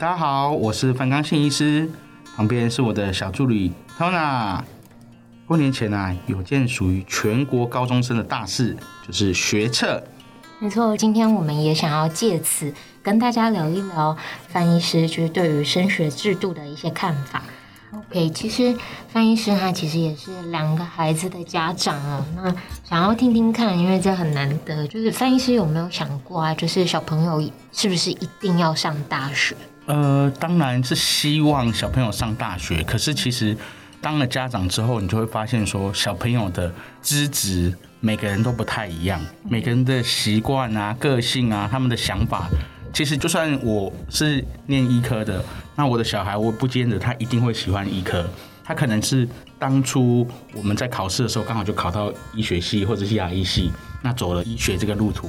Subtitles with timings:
[0.00, 1.86] 大家好，我是范纲信医师，
[2.34, 4.62] 旁边是我的小助理 Tona。
[5.46, 8.74] 过年前啊，有件属于全国高中生的大事，
[9.06, 10.02] 就是学测。
[10.58, 14.16] 没错，今天我们也想要借此跟大家聊一聊
[14.48, 17.42] 范医师就是对于升学制度的一些看法。
[17.92, 18.74] OK，其实
[19.08, 22.24] 范医师他其实也是两个孩子的家长哦。
[22.36, 22.50] 那
[22.88, 26.54] 想要听听看，因为这很难得，就是范医师有没有想过啊？
[26.54, 29.54] 就是小朋友是不是一定要上大学？
[29.86, 32.82] 呃，当然是希望小朋友上大学。
[32.82, 33.56] 可是其实
[34.00, 37.74] 当了家长之后，你就会发现说，小朋友的资质。
[38.02, 42.48] 每个人都不太一样，每个人的习惯啊、个性啊、他们的想法，
[42.94, 45.44] 其实就算我是念医科的，
[45.76, 48.26] 那我的小孩我不见得他一定会喜欢医科，
[48.64, 55.28] 他可能是当初我们在考试的时候刚好就考到医学系或者是牙医系，那走了医学这个路途。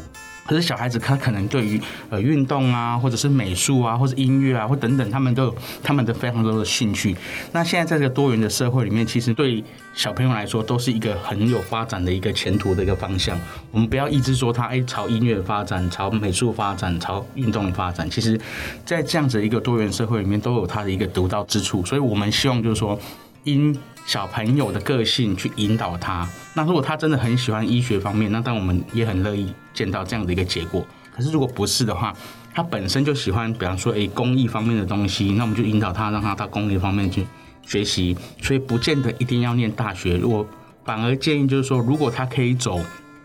[0.51, 1.79] 可是小孩子他可能对于
[2.09, 7.15] 呃运动啊，或者是美术啊，或者音乐啊，或等等，他们都有他们的非常多的兴趣。
[7.53, 13.39] 那现在在这个多元的社会里面，其实对小朋友来说都是一个很有发展的一个前途的一个方向。
[13.71, 18.09] 我们不要一直说他哎朝音乐发展，朝美术发展，朝运动发展。
[18.09, 18.37] 其实，
[18.85, 21.85] 在这样子一个多元社会里面，都有他的一个独到之处。
[21.85, 22.99] 所以我们希望就是说，
[23.45, 23.73] 因
[24.05, 26.27] 小朋友的个性去引导他。
[26.53, 30.85] 那如果他真的很喜欢医学方面，那当然我们也很乐意见到这样的一个结果。
[31.15, 32.13] 可是如果不是的话，
[32.53, 37.25] 他本身就喜欢，比方说诶工艺方面的东西，那我们就引导他，让他到工艺方面去
[37.65, 38.15] 学习。
[38.41, 40.17] 所以不见得一定要念大学。
[40.17, 40.45] 如果
[40.83, 42.79] 反而建议就是说，如果他可以走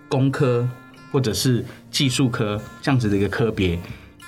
[0.08, 0.68] 工科
[1.10, 3.78] 或者是技术科这样子的一个科别，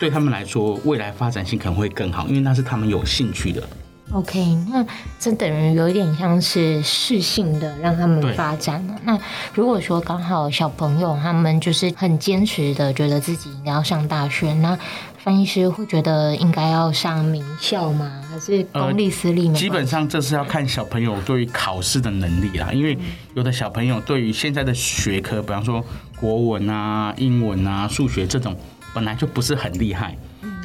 [0.01, 3.62] 对他们来说未来发展性可能会更好，因为那是他们有兴趣的。
[4.11, 4.84] OK，那
[5.20, 8.95] 这等于有一点像是适性的让他们发展了。
[9.05, 9.19] 那
[9.53, 14.77] 如果说刚好小朋友他们就是很坚持的，觉得自己应该要上大学，那
[15.19, 18.11] 翻译师会觉得应该要上名校吗？
[18.31, 19.53] 还是公立私立？
[19.53, 22.72] 基本上这是要看小朋友对于考试的能力啦。
[22.72, 22.97] 因为
[23.34, 25.84] 有的小朋友对于现在的学科，比方说
[26.16, 28.56] 国文啊、英文啊、数学这种，
[28.94, 30.16] 本来就不是很厉害。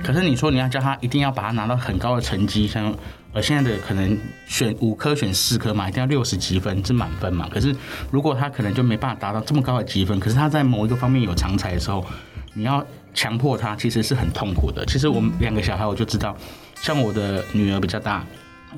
[0.02, 2.96] 可是你说你要叫他一定要把他拿到很高的成绩，像。
[3.34, 7.50] 而现在的可能选五科选四科嘛，一定要六十几分是满分嘛。
[7.52, 7.76] 可是
[8.12, 12.06] 如果他可能就没办法达到这么高的积分，可是他在某一个方面有长才的时候，
[12.54, 14.86] 你要强迫他，其实是很痛苦的。
[14.86, 16.38] 其实我们两个小孩我就知道，
[16.82, 18.24] 像我的女儿比较大，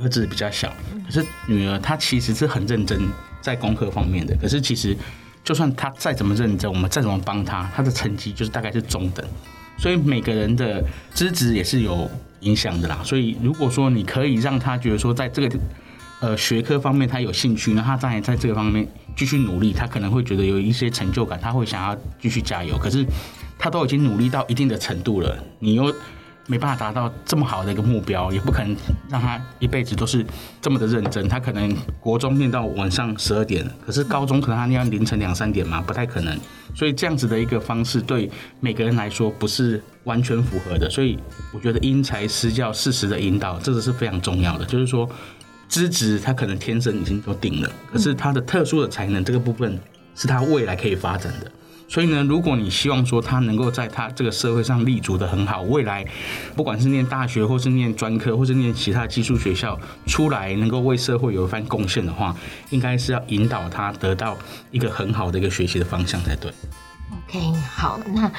[0.01, 0.73] 儿子比较小。
[1.05, 2.99] 可是女儿她其实是很认真
[3.41, 4.95] 在功课方面的，可是其实
[5.43, 9.25] 就算她再怎么认真，我们再怎么帮她，她的成绩就是大概是中等。
[9.77, 10.81] 所以每个人的
[11.13, 12.09] 资质也是有
[12.45, 13.01] 影响的啦。
[13.03, 15.59] 所以如果说你可以让他觉得说，在这个
[16.22, 22.75] 呃学科方面他有兴趣，那他当然在这个方面继续努力，他可能会觉得有一些成就感，他会想要继续加油。
[22.78, 23.05] 可是
[23.59, 25.94] 他都已经努力到一定的程度了，你又。
[26.47, 28.75] 没办法达到这么好的一个目标，也不可能
[29.09, 30.25] 让他一辈子都是
[30.61, 31.28] 这么的认真。
[31.28, 36.38] 他可能国中念到晚上十二点，可是高中可能他念到凌晨两三点嘛，不太可能。
[36.75, 38.29] 所以这样子的一个方式对
[38.59, 40.89] 每个人来说不是完全符合的。
[40.89, 41.17] 所以
[41.53, 44.66] 我觉得因材施教、适时的引导，这个是非常重要的。
[44.66, 45.09] 就是说，
[45.67, 49.79] 资质他可能天生已经都定了，可是他的特殊的才能这个部分
[50.16, 51.51] 是他未来可以发展的。
[51.88, 56.03] 所以呢，如果你希望说他能够在他这个社会上立足得很好，未来
[56.56, 62.35] 不管是念大学，或是念专科，或是念其他技术学校出来，能够为社会有一番贡献的话，
[62.72, 64.35] 应该是要引导他得到
[64.72, 66.51] 一个很好的一个学习的方向才对。
[67.28, 68.29] OK，好，那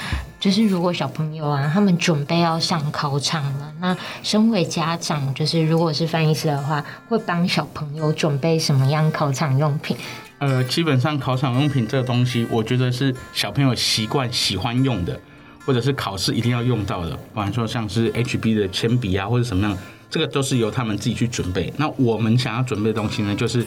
[0.41, 9.97] 就是如果小朋友啊，他们准备要上考场了，那身为家长，就是如果是翻译师的话，会帮小朋友准备什么样考场用品？
[10.39, 15.19] 呃，基本上考场用品这个东西，我觉得是小朋友习惯喜欢用的，
[15.65, 19.77] 或者是考试一定要用到的，比方说像是 HB 的铅笔啊，或者什么样，
[20.11, 21.73] 这个都是由他们自己去准备。
[21.79, 23.65] 那我们想要准备的东西呢，就是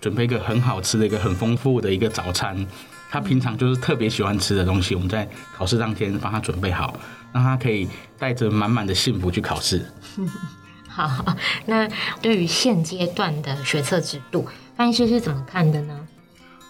[0.00, 2.66] 准备一个很好吃的一个很丰富的一个早餐。
[3.10, 6.98] 他平常就是特别喜欢吃的东西，我们在考试当天帮他准备好，
[7.32, 7.86] 让他可以
[8.18, 9.84] 带着满满的幸福去考试。
[10.88, 11.36] 好，
[11.66, 11.88] 那
[12.22, 14.46] 对于现阶段的学测制度，
[14.76, 16.08] 范医师是怎么看的呢？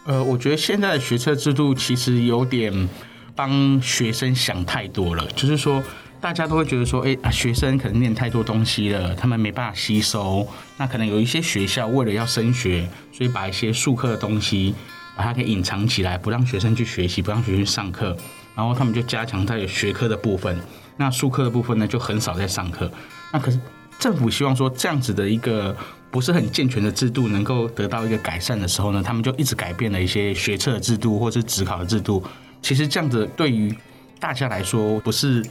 [0.04, 2.88] 呃，我觉得现在的学测制度其实有点
[3.37, 5.82] 帮学生想太多了，就是说
[6.20, 10.46] 大家都会觉得说，哎啊，学生可能念太多东西了，他们没办法吸收。
[10.76, 14.75] 那可能有一些学校为了要升学，所以把一些术科的东西
[15.16, 18.16] 把它给隐藏起来，不让学生去学习，不让学生上课，
[18.56, 20.58] 然后他们就加强在学科的部分，
[20.96, 22.90] 那术科的部分呢就很少在上课。
[23.32, 23.58] 那可是
[24.02, 25.75] 政府希望说这样子的一个。
[26.12, 32.22] 不是很健全的制度能够得到一个改善的时候呢，他们就一直改变了一些学测的制度或是职考的制度。
[32.60, 33.75] 其实这样子对于
[34.20, 35.43] 大家来说不是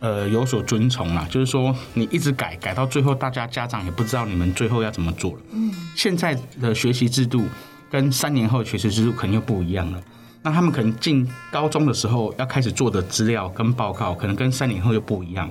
[0.00, 5.38] 呃有所遵从啦，就是说你一直改，改到最后，大家家长也不知道你们最后要怎么做了。
[5.52, 7.44] 嗯，现在的学习制度
[7.88, 10.02] 跟三年后学习制度可能又不一样了。
[10.42, 15.48] 那他们可能进高中的时候要开始做的资料跟报告，可能跟三年后又不一样。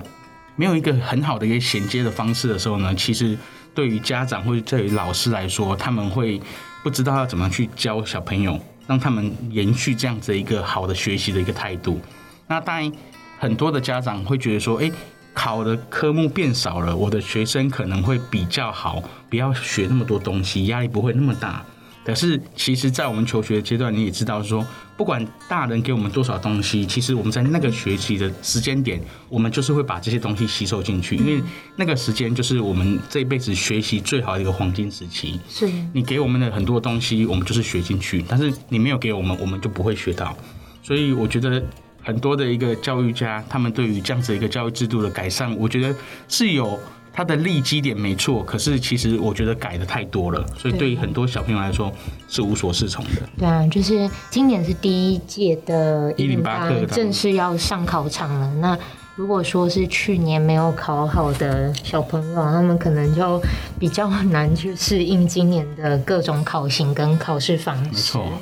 [0.58, 3.38] 没有一个很好的一个衔接的方式的时候呢，其实
[3.72, 6.40] 对于家长或者对于老师来说，他们会
[6.82, 12.00] 不知道要怎么去教小朋友，让他们延续这样子一个好的学习的一个态度。
[12.48, 12.92] 那当然，
[13.38, 14.90] 很多的家长会觉得说，诶，
[15.32, 19.00] 考的科目变少了，我的学生可能会比较好，
[19.30, 21.64] 不要学那么多东西，压力不会那么大。
[22.08, 24.66] 可是，其实，在我们求学阶段，你也知道说，
[24.96, 31.42] 不管大人给我们多少东西，其实我们在那个学习的时间点，我们就是会把这些东西吸收进去，因为
[31.76, 35.38] 那个时间就是我们这一辈子学习最好的一个黄金时期。
[35.50, 40.34] 是你给我们的很多东西，我们就是学进去，但是你没有给我们，我们就不会学到。
[40.82, 41.62] 所以，我觉得
[42.02, 45.94] 很多的一个教育家，他们对于这样子一个教育制度的改善，我觉得
[46.26, 46.80] 是有。
[47.18, 51.92] 它的立基点没错，可是其实我觉得改的太多了，所以对于很多小朋友来说
[52.28, 53.28] 是无所适从的。
[53.36, 58.54] 对啊，就是今年是第一届的一零八课正式要上考场了。
[58.60, 58.78] 那
[59.16, 63.42] 如果说是去年没有考好的小朋友，他们可能就
[63.80, 67.90] 比较难去适应今年的各种考型跟考试方式。
[67.90, 68.32] 没错。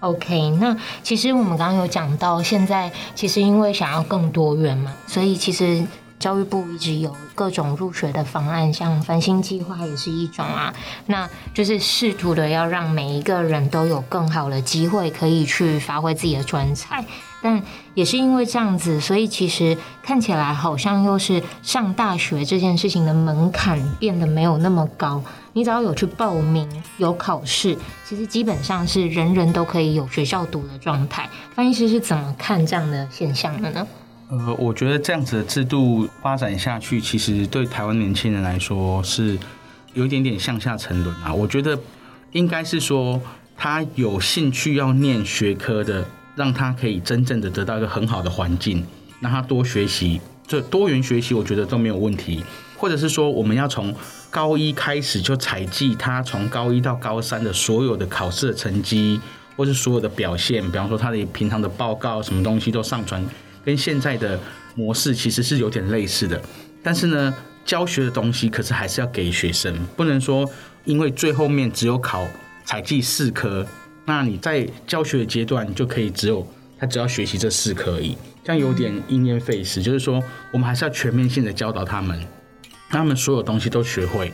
[0.00, 5.86] OK，那其实我们刚刚有讲到，现在其实因为想要更多元嘛，所以其实。
[6.24, 10.72] 教育部一直有各种入学的方案，像繁星计划也是一种啊，
[11.04, 17.04] 那就是试图的要让每一个人都有更好的机会可以去发挥自己的专才。
[17.42, 17.62] 但
[17.92, 25.22] 也是因为这样子，所以其实看起来好像又是上大学这件事情的门槛变得没有那么高。
[25.52, 26.66] 你只要有去报名、
[26.96, 27.76] 有考试，
[28.08, 31.28] 其实基本上是人人都可以有学校读的状态。
[31.54, 33.86] 翻译师是怎么看这样的现象的呢？
[34.38, 39.38] 呃，我觉得这样子的制度发展下去，其实对台湾年轻人来说是
[39.92, 41.32] 有一点点向下沉沦啊。
[41.32, 41.78] 我觉得
[42.32, 43.20] 应该是说，
[43.56, 46.04] 他有兴趣要念学科的，
[46.34, 48.84] 让他可以真正的得到一个很好的环境，
[49.20, 52.42] 让他多学习，这多元学习，我觉得都没有问题。
[52.76, 53.94] 或者是说，我们要从
[54.30, 59.20] 高一开始就采集他从高一到高三的所有的考试的成绩，
[59.56, 63.24] 或是所有的表现，比方说他的平常的报告，什么东西都上传。
[63.64, 64.38] 跟现在的
[64.74, 66.40] 模式其实是有点类似的，
[66.82, 67.34] 但是呢，
[67.64, 70.48] 教学的东西可是还是要给学生，不能说
[70.84, 72.26] 因为最后面只有考
[72.64, 73.66] 采计四科，
[74.04, 76.46] 那你在教学的阶段就可以只有
[76.78, 79.80] 他只要学习这四科而已，这样有点因噎废食。
[79.80, 80.22] 就是说，
[80.52, 82.18] 我们还是要全面性的教导他们，
[82.90, 84.32] 让他们所有东西都学会。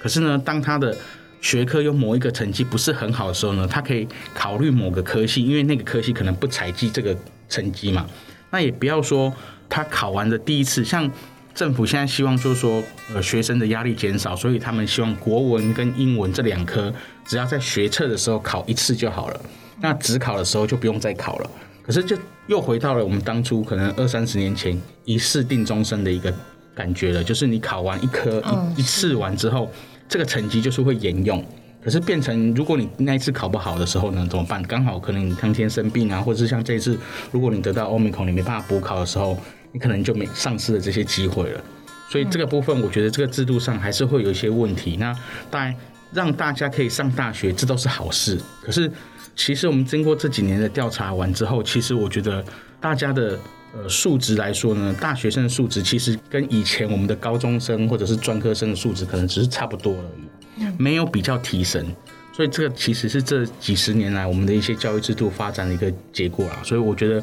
[0.00, 0.96] 可是呢，当他的
[1.40, 7.16] 学科有某一个成绩不是很好的时候呢，他可以考虑某个科系，因为那个科系可能不采计这个
[7.48, 8.06] 成绩嘛。
[8.52, 9.32] 那也不要说
[9.68, 11.10] 他考完的第一次，像
[11.54, 12.82] 政府现在希望就是说，
[13.12, 16.92] 呃，学生的压力减少，所以他们希望国文跟英文这两科，
[17.26, 19.40] 只要在学测的时候考一次就好了，
[19.80, 21.50] 那只考的时候就不用再考了。
[21.82, 22.16] 可是就
[22.46, 26.32] 又回到了我们当初可能二三十年前一试定终身的一个
[26.74, 28.40] 感觉了，就是你考完一科
[28.76, 29.70] 一一次完之后，
[30.08, 31.44] 这个成绩就是会沿用。
[31.82, 34.62] 可是变成，如果你那一次考不好的时候呢，怎么办？
[34.62, 36.96] 刚好可能你当天生病啊，或者是像这一次，
[37.32, 39.36] 如果你得到欧米克你没办法补考的时候，
[39.72, 41.60] 你可能就没丧失了这些机会了。
[42.08, 44.96] 所以这个部分，我觉得这个制度上还是会有一些问题。
[44.96, 45.12] 那
[45.50, 45.74] 当然，
[46.12, 48.38] 让大家可以上大学，这都是好事。
[48.62, 48.88] 可是，
[49.34, 52.44] 其实我们经过这几年的调查完之后，其实我觉得
[52.80, 53.38] 大家的
[53.74, 60.28] 呃素质来说呢，大学生的素质其实跟以前我们的高中生或者是专科生的素质可能只是差不多而已。
[60.76, 61.84] 没有比较提升，
[62.32, 66.58] 所以这个其实是这几十年来我们的一些教育制度发展的一个结果啦。
[66.62, 67.22] 所以我觉得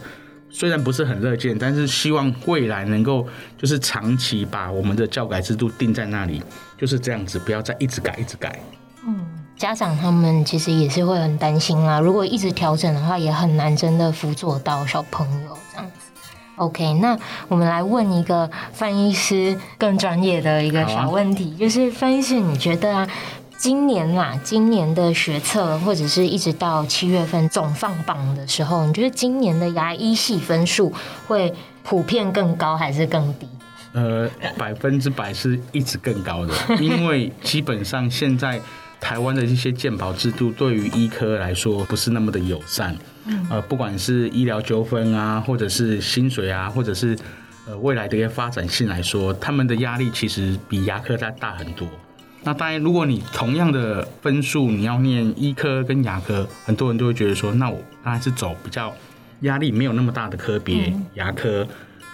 [0.50, 6.42] 虽然不是很乐见，但是希望未来能够就是长期把我们的教改制度定在那里，
[6.78, 8.60] 就是这样子，不要再一直改一直改。
[9.06, 16.12] 嗯，家长他们其实也是会很担心啦，如果一直调整的话，也很难真的辅佐到小朋友这样子。
[16.60, 23.08] OK，那我们来问一个范医师更专业的一个小问题，啊、就是范医师，你觉得啊，
[23.58, 30.94] 今年啦，今年的学测或者是一直到七月份总放榜的时候，你觉得今年的牙医系分数
[31.28, 33.48] 会普遍更高还是更低？
[33.94, 38.60] 呃，百分之百是一直更高的，因为基本上现在
[39.00, 42.96] 台湾的一些健保制度对于医科来说不是那么的友善。
[43.50, 47.18] 呃，不管是医疗纠纷啊，或者是薪水啊，或者是
[47.68, 51.88] 呃未来的一些发展性来说，他们的压力其实比牙科再大很多。
[52.42, 58.92] 那当然，如果你同样的分数，你要念医科跟牙科，很多人都会觉得说，那我当然是走比较
[59.42, 61.68] 压力没有那么大的科别，牙科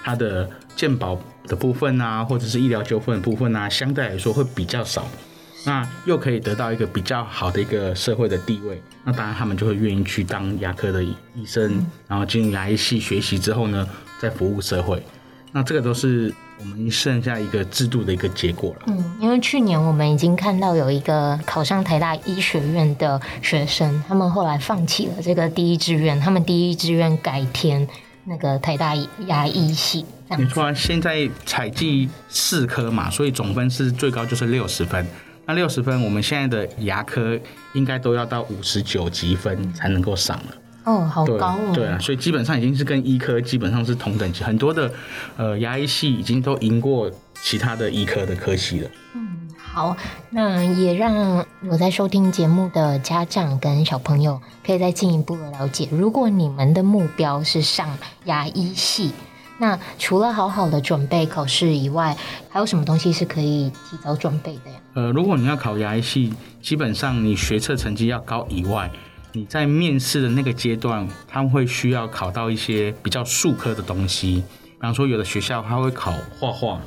[0.04, 5.08] 它的健保的部分啊，或者是医疗纠纷的部分啊，相对来说会比较少。
[5.66, 13.88] 那又可以得到一个比较好的一个社会的地位，那当然他们就会愿意去当牙科的医生，然后进入牙医系学习之后呢，
[14.20, 15.02] 再服务社会。
[15.52, 18.84] 那这个都是我们剩下一个制度的一个结果了。
[18.88, 27.88] 嗯，因为去年我们已经看到有一个考上台大医学院的学生，他们后来放弃了这个第一志愿，他们第一志愿改填
[28.26, 28.94] 那个台大
[29.28, 30.06] 牙医系。
[30.38, 35.08] 没错啊，现在采计四科嘛，所以总分是最高就是六十分。
[35.46, 37.40] 那六十分，我们现在的牙科
[37.74, 40.56] 应该都要到五十九级分才能够上了。
[40.86, 41.72] 哦，好高哦。
[41.74, 44.92] 对啊，所以基本上已经是跟医科基本上是同等级，很多的
[45.38, 47.12] 呃牙医系已经都赢过
[47.42, 48.90] 其他的医科的科系了。
[49.14, 49.96] 嗯，好，
[50.30, 59.12] 那也让我在收听节目的家长跟小朋友可以再进一步的了解，如果你们的目标是上牙医系。
[59.58, 62.16] 那除了好好的准备考试以外，
[62.50, 64.78] 还有什么东西是可以提早准备的呀？
[64.96, 68.92] 呃，如果你要考牙医系，基本上你学测成绩要高以外，
[69.32, 74.44] 你在面试的那个阶段，他们会需要考到一些比较术科的东西。
[74.64, 76.80] 比方说，有的学校他会考画画，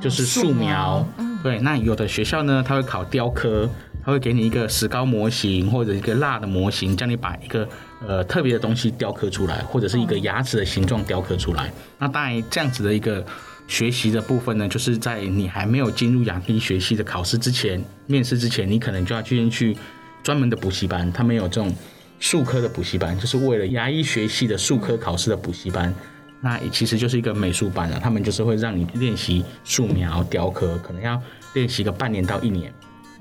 [0.00, 1.06] 就是素描。
[1.18, 1.58] 嗯，对。
[1.60, 3.68] 那有的学校呢，他会考雕刻。
[4.04, 7.68] 他会给你一个石膏模型或者一个蜡的模型，叫你把一个
[8.06, 11.72] 呃特别的东西雕刻出来，或者是一个牙齿的形状雕刻出来。
[11.98, 13.24] 那当然，这样子的一个
[13.66, 19.76] 学习的部分呢，就是在你还没有进入牙医学系的考试之前，面试之前，你可能就要去进去
[20.22, 21.10] 专门的补习班。
[21.12, 21.74] 他们有这种
[22.20, 25.94] 术科的补习班，就是为了牙医学系的术科考试的补习班。
[26.42, 31.18] 那其实就是一个美术班啊，他们就是会让你练习素描、雕刻，可能要
[31.54, 32.70] 练习个半年到一年。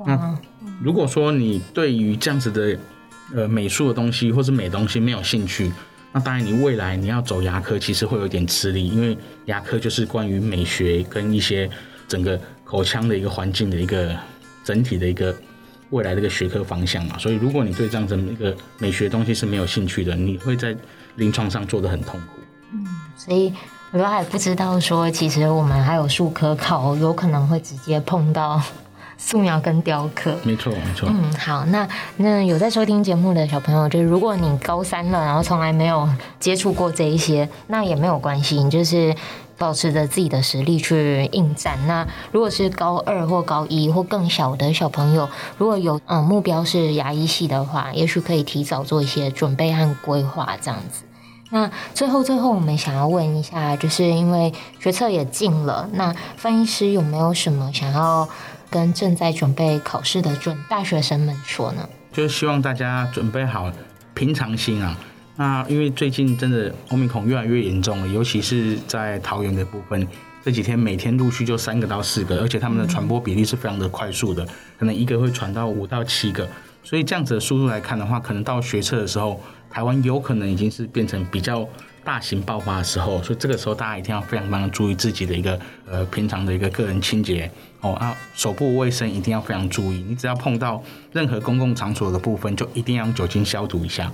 [0.06, 0.38] 那
[0.82, 2.78] 如果说你对于这样子的
[3.34, 5.72] 呃美术的东西或是美东西没有兴趣，
[6.12, 11.70] 那当然你未来你要走牙科其实会有点吃力，因为牙科就是关于美学跟一些
[12.08, 14.16] 整个口腔的一个环境的一个
[14.64, 15.36] 整体的一个
[15.90, 17.18] 未来的一个学科方向嘛。
[17.18, 20.76] 所以如果你对这样子一个美学东西是没有兴趣的，你会在
[21.16, 22.42] 临床上做得很痛苦。
[22.74, 23.54] 嗯，所以
[23.92, 28.62] 我都还不知道说，其实我们还有术科考，有可能会直接碰到。
[29.18, 31.08] 素描跟雕刻，没错没错。
[31.10, 36.08] 嗯，好，那那有在收听节目的小朋友，就是如果你高三了，然后从来没有
[36.40, 39.16] 接触过这一些，那也没有关系，你就是
[39.58, 41.78] 保持着自己的实力去应战。
[41.88, 51.04] 那如果是高二或高一或更小的小朋友，如果有嗯目标是牙医系的话，也许可以提早做一些准备和规划，这样子。
[51.52, 58.28] 那最后最后，我们想要问一下，就是因为学测也近了，那翻译师有没有什么想要？
[58.74, 63.72] 跟正在准备考试的准大学生们说呢，就是希望大家准备好
[64.16, 64.98] 平常心啊。
[65.36, 70.08] 那因为最近真的 Omicron 越来越严重了，尤其是在桃园的部分，
[70.44, 74.44] 这几天每天陆续就三个到四个，而且他们的传播比例是非常的快速的，
[74.80, 76.50] 可能一个会传到五到七个。
[76.84, 79.40] 所以这样子的速度来看的话，可能到学测的时候，
[79.70, 81.68] 台湾有可能已经是变成比较
[82.04, 83.22] 大型爆发的时候。
[83.24, 87.50] 所以这个时候大家一定要非常非常注意自己的一个呃平常的一个个人清洁。
[87.82, 90.06] 哦啊，手部卫生一定要非常注意。
[90.08, 90.82] 你只要碰到
[91.12, 94.10] 任何公共场所的部分，就一定要用酒精消毒一下。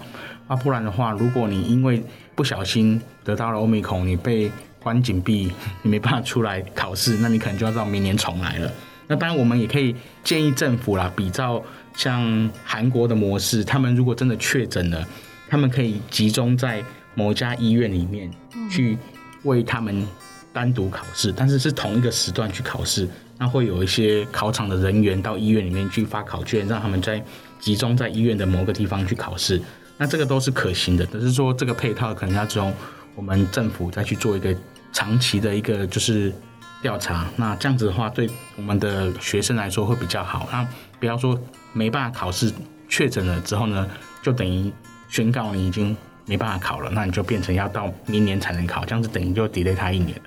[0.48, 2.02] 啊，不然的话，如果你因为
[2.34, 5.52] 不小心得到了欧米孔，你被关紧闭，
[5.84, 8.72] 你没办法出来考试， 那你可能就要到明年重来了。
[9.06, 11.62] 那当然，我们也可以建议政府啦，比照
[11.96, 15.06] 像韩国的模式，他们如果真的确诊了，
[15.48, 16.84] 他们可以集中在
[17.16, 18.32] 某一家医院里面
[18.70, 18.98] 去
[19.44, 20.08] 为他们
[20.54, 23.08] 单独考试，但是是同一个时段去考试。
[23.42, 27.24] 那会有一些考场的人员到医院里面去发考卷，让他们在
[27.58, 29.62] 集中在医院的某个地方去考试。
[29.98, 32.74] 那这个都是可行的，只是说这个配套可能要从
[33.16, 34.54] 我们政府再去做一个
[34.92, 36.34] 长期的一个就是
[36.82, 37.30] 调查。
[37.38, 40.50] 那这样子的话，对我们的学生来说会比较好。
[40.52, 40.68] 那
[41.00, 41.40] 不要说
[41.72, 42.52] 没办法考试，
[42.90, 43.88] 确诊了之后呢，
[44.22, 44.70] 就等于
[45.08, 45.96] 宣告你已经
[46.30, 50.24] 没办法考了，那你就变成要到明年才能考，这样子等于就 delay 他一年了。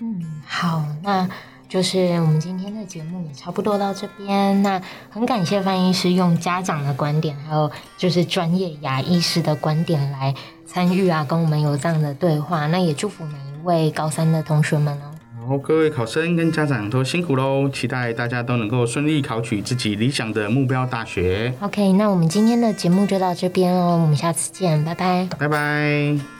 [0.00, 1.28] 嗯，好，那。
[1.70, 10.34] 就是我们今天的节目也差不多到这边，那很感谢翻译师用家长的观点，还有就是专业牙医师的观点来
[10.66, 12.66] 参与啊，跟我们有这样的对话。
[12.66, 15.09] 那也祝福每一位高三的同学们哦。
[15.50, 21.52] 好，各位考生跟家长都辛苦喽，期待大家都能够顺利考取自己理想的目标大学。
[21.58, 26.39] OK，那我们今天的节目就到这边喽，我们下次见，拜拜，拜拜。